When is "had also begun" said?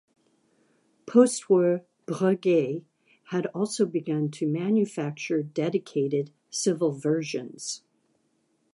3.25-4.31